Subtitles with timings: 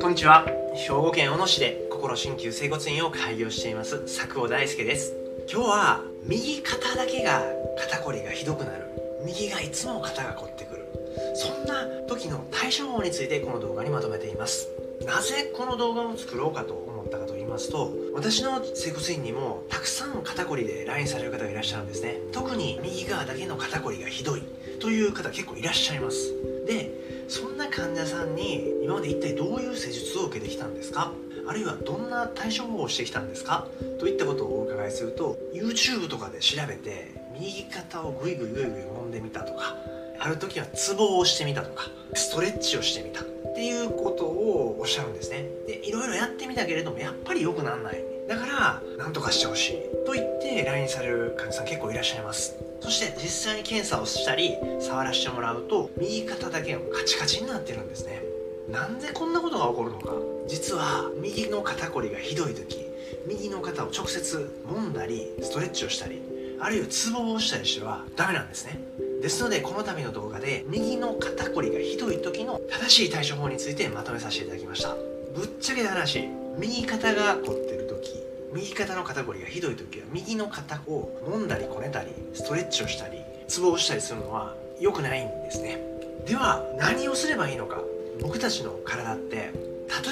[0.00, 0.46] こんにちは。
[0.76, 3.98] 兵庫県小野市で心鍼灸整骨院を開業しています。
[4.02, 5.12] 佐久尾大輔です。
[5.52, 7.42] 今日は右肩だけが
[7.80, 8.84] 肩こりがひどくなる。
[9.26, 10.86] 右がいつも肩が凝ってくる。
[11.34, 14.68] そんな時の対処法についてこの動画にまとめています。
[15.04, 22.18] なぜこの動画を作ろうかと思ったかと言いますと私の整骨院にもたくさん肩こりで来院される方がいらっしゃるんですね。
[22.32, 24.42] 特に右側だけの肩こりがひどい
[24.80, 26.32] という方結構いらっしゃいます。
[26.64, 26.90] で
[27.28, 31.12] そんな患者さんに今まで一体どういう施術を受けてきたんですか？
[31.46, 33.66] あるいはどんな対処法をしてきたんですか？
[33.98, 39.74] といったことをお伺いすると YouTube とかで調べて右肩をグイグイグイグイ揉んでみたとか
[40.18, 43.24] ある時はツボをしてみたとかストレッチをしてみたっ
[43.54, 45.48] ていうことをおっしゃるんですね。
[45.66, 48.04] でいろいろやってみたけれどもやっぱり良くならない。
[48.28, 50.06] だから何とかしてほしい。
[50.06, 52.56] と言って来院される患者さん結構いらっしゃいます。
[52.80, 58.22] そして実際に検査をしたり触らせてもらうと右肩だけがカチカチになってるんですね。
[58.70, 60.12] なんでこんなことが起こるのか。
[60.46, 62.84] 実は右の肩こりがひどい時
[63.26, 66.20] 右の肩を直接揉んだりストレッチをしたり
[66.60, 68.78] あるいはツボを押したりしてはダメなんですね。
[69.24, 74.94] ですのでこの度の動画で右の肩こりがひどい時の正しい対処法についてまとめさせていただきました。
[75.34, 78.22] ぶっちゃけた話右肩が凝ってる時
[78.52, 85.80] 右肩の肩こりがひどい時は右の肩を揉んだりこねたりストレッチをしたりツボをしたりするのは良くないんですね。
[86.26, 87.80] では何をすればいいのか。
[88.20, 89.52] 僕たちの体って例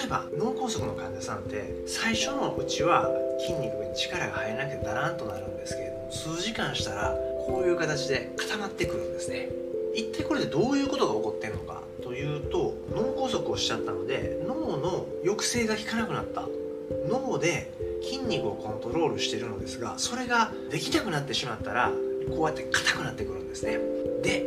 [0.06, 3.10] えば脳梗塞の患者さんって最初のうちは
[3.40, 7.14] 筋肉に力が入らなくてダランとなるんですけれども数時間したら
[7.46, 9.48] こういう形で固まってくるんですね。
[9.94, 16.48] 一体これでどういうことが起こってんのかというと脳梗塞をしちゃったので脳の抑制が効かなくなった。
[17.08, 21.90] 脳で筋肉をコントロールしてるのですがそれができなくなってしまったら
[22.36, 23.78] こうやって硬くなってくるんですね。
[24.22, 24.46] で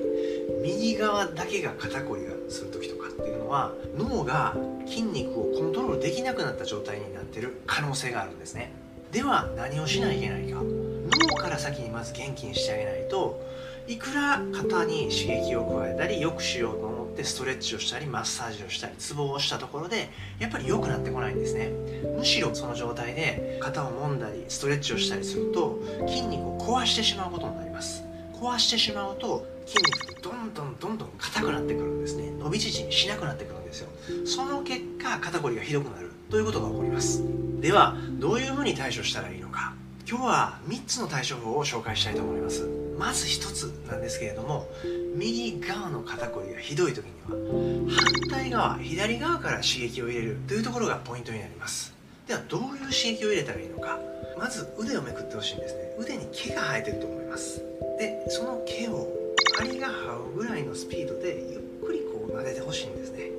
[0.62, 8.72] 右側だけが肩こりがする時とかっていうのは脳が筋肉をコントロールできなくなった状態になってる可能性があるんですね。
[9.12, 10.62] では何をしないといけないか。
[11.06, 13.42] 脳から先にまず元気にしてあげないと
[13.88, 21.70] いくら肩に刺激を加えたり良くしようと思ってストレッチをしたりマッサージをしたりツボをしたところでやっぱり良くなってこないんですね。
[22.18, 28.04] むしろその状態で肩を揉んだりストレッチをしたりすると筋肉を壊してしまうことになります。
[28.34, 32.32] 壊してしまうと筋肉ってどんどんどんどん硬くなってくるんですね。
[32.40, 33.90] 伸び縮みしなくなってくるんですよ。
[34.26, 37.24] その結果肩こりがひどくなるということが起こります。
[37.62, 39.74] ではどういうふうに対処したらいいのか。
[40.08, 42.70] 今日は3つの対処法を紹介したいと思います。
[42.98, 44.70] まず1つなんですけれども
[45.16, 47.92] 右側の肩こりがひどい時には
[48.30, 51.92] 反対側左側から刺激を入れるというところがポイントになります。
[52.28, 54.00] ではどういう刺激を入れたらいいのか。
[54.38, 55.96] まず腕をめくってほしいんですね。
[55.98, 57.64] 腕に毛が生えてると思います。
[57.98, 59.08] でその毛を
[59.58, 63.32] 針が這うぐらいのスピードでゆっくりこう撫でてほしいんですね。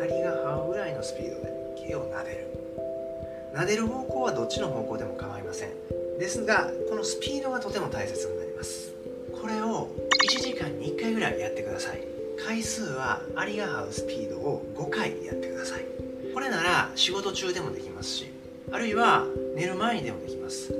[0.00, 1.52] 針が這うぐらいのスピードで
[1.86, 2.61] 毛を撫でる。
[3.54, 5.70] 撫でる方向はどっちの方向でも構いません。
[6.18, 8.92] ですがこのスピードがとても大切になります。
[9.40, 9.88] これを
[10.24, 12.00] 1時間に1回ぐらいやってください。
[12.44, 15.84] 回数は針が這うスピードを5回やってください。
[16.32, 18.26] これなら仕事中でもできますし
[18.70, 20.72] あるいは寝る前にでもできます。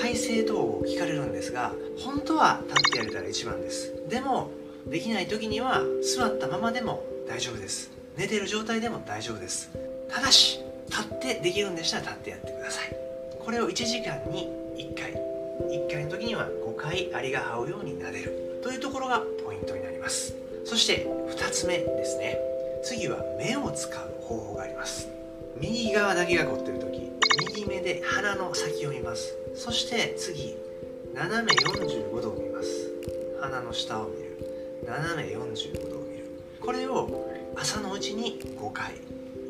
[0.00, 3.92] 体勢等を聞かれるんですが本当は立ってやれたら一番です。
[4.08, 4.50] でも
[4.86, 5.82] できない時には
[6.16, 7.90] 座ったままでも大丈夫です。
[8.16, 9.70] 寝てる状態でも大丈夫です。
[10.08, 12.96] ただし立ってできるんでしたら立ってやってください。
[13.38, 15.12] これを1時間に1回。
[15.12, 18.60] 1回の時には5回アリが這うように撫でる。
[18.62, 20.34] というところがポイントになります。
[20.64, 22.38] そして2つ目ですね。
[22.82, 25.08] 次は目を使う方法があります。
[25.56, 27.10] 右側だけが凝ってる時。
[27.54, 29.34] 右目で鼻の先を見ます。
[29.54, 30.56] そして次
[31.14, 32.90] 斜め45度を見ます。
[33.40, 34.30] 鼻の下を見る。
[34.86, 36.24] 斜め45度を見る。
[36.60, 38.94] これを朝のうちに5回。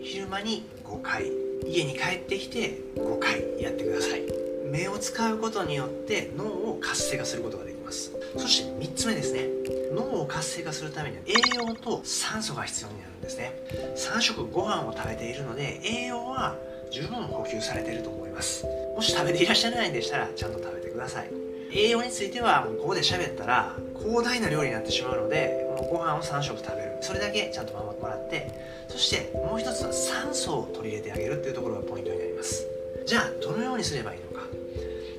[0.03, 1.31] 昼間に5回
[1.67, 4.23] 家に帰ってきて5回やってください。
[4.71, 8.13] 目を使うことによって脳を活性化することができます。
[8.37, 9.49] そして3つ目ですね。
[9.93, 13.53] 脳を活性化するためには栄養と酸素が必要になるんですね。
[13.97, 16.57] 3食ご飯を食べているので栄養は
[16.91, 18.65] 十分補給されていると思います。
[18.95, 21.31] もし食べていらっしゃらないんでしたらちゃんと食べてください。
[21.73, 25.70] 栄養についてはここで喋ったら広大な量になってしまうので
[26.13, 26.99] もうご飯を3食食べる。
[27.01, 28.51] それだけちゃんと守ってもらって
[28.89, 32.67] そしてもう一つは酸素を取り入れてあげるっていうところがポイントになります。
[33.07, 34.47] じゃあどのようにすればいいのか。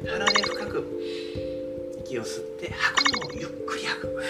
[0.06, 1.02] 鼻で深く
[2.06, 4.24] 息を吸って吐くのをゆっくり吐く。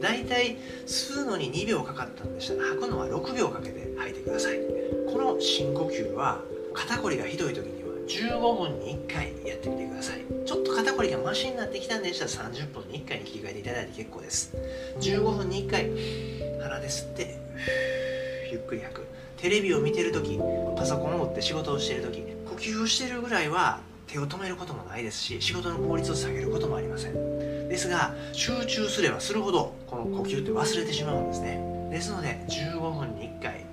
[0.00, 0.56] だいたい
[0.86, 4.58] 吸うのに2秒かかったんでしたら吐くのは6秒かけて吐いてください。
[5.10, 6.40] この深呼吸は
[6.74, 7.81] 肩こりがひどい時に
[8.12, 10.20] 15分に1回やってみてください。
[10.44, 14.54] ちょっと肩こりがマシになってきたんでしたら30分に1回に切り替えていただいて結構です。
[15.00, 15.90] 15分に1回
[16.60, 17.38] 鼻で吸って。
[18.50, 19.02] ゆっくり吐く。
[19.38, 20.38] テレビを見てる時
[20.76, 27.68] パソコンを打って仕事をしている時呼吸をしてるぐらいは手を止めることもないですし仕事の効率を下げることもありません。
[27.68, 31.88] ですが集中すればするほどこの呼吸って忘れてしまうんですね。
[31.90, 33.64] ですので15分に1回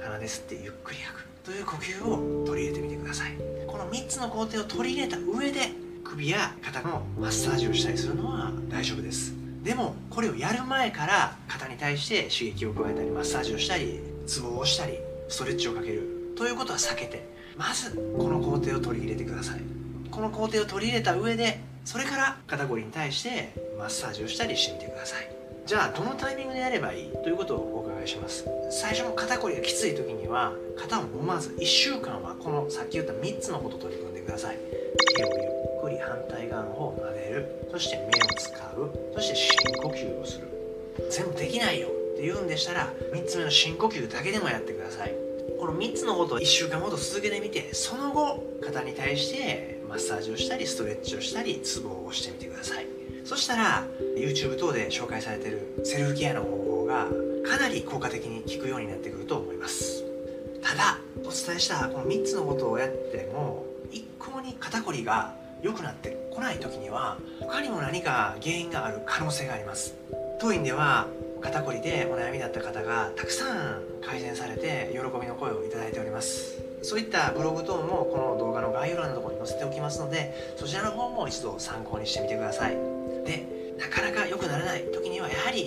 [0.00, 1.35] 鼻で吸ってゆっくり吐く。
[1.46, 3.36] という呼吸を取り入れてみてください。
[3.68, 5.70] この3つの工程を取り入れた上で
[6.02, 9.32] 首や肩のマッサージをしたりするのは大丈夫です。
[9.62, 14.98] でもこれをやる前から肩に対して刺激を加えたりマッサージをしたりツボをしたり
[15.28, 16.34] ストレッチをかける。
[16.36, 19.60] ということは避けてまずこの工程を取り入れてください。
[20.10, 25.30] この工程を取り入れた上でそれから肩こりに対してマッサージをしたりしてみてください。
[25.64, 27.12] じゃあどのタイミングでやればいい？
[27.22, 28.44] ということをお伺いします。
[28.70, 34.58] 最初の肩こりがきつい時には肩を揉まず1週間はこのさっき言った3つのこと取り組んでください。
[35.16, 37.68] 手をゆっくり反対側の方を撫でる。
[37.72, 38.08] そして目を
[38.38, 39.12] 使う。
[39.14, 40.48] そして深呼吸をする。
[41.10, 45.14] 全部できないよって言うんでしたら3つ目の深呼吸だけでもやってください。
[45.58, 52.86] この3つのことを1週間ほど続けてみてその後肩に対してマッサージをしたりストレッチをしたりツボをしてみてください。
[53.24, 53.84] そしたら
[54.16, 57.08] YouTube 等で紹介されてるセルフケアの方法が
[57.48, 60.04] かなり効果的に効くようになってくると思います。
[60.62, 65.32] ただお伝えしたこの3つのことをやっても一向に肩こりが
[65.62, 69.94] 良くなってこない時には他にも何か原因がある可能性があります。
[70.40, 71.06] 当院では
[71.40, 76.60] 肩こりでお悩みだった方がたくさん改善されて喜びの声をいただいております。
[76.82, 82.74] そういったブログ等もこの動画の概要欄のところに載せておきますのでそちらの方も一度参考にしてみてください。
[83.24, 83.46] で
[83.78, 84.75] なかなか良くならない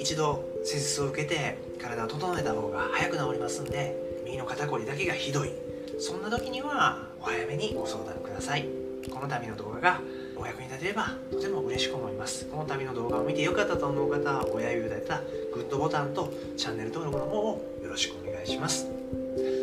[0.09, 3.95] 一度施術を受けて体を整えた方が早く治りますんで
[4.25, 5.51] 右の肩こりだけがひどい。
[5.99, 8.65] そんな時にはお早めにご相談ください。
[9.11, 10.01] この度の動画が
[10.35, 12.47] お役に立てればとても嬉しく思います。
[12.47, 15.21] この度の動画を見てよかったと思う方は親指を立てた
[15.53, 18.87] グッドボタンとチャンネル登録の方をよろしくお願いします。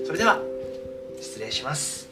[0.07, 0.41] それでは
[1.21, 2.06] 失礼します。